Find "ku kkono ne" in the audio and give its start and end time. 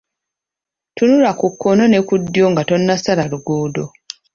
1.39-1.99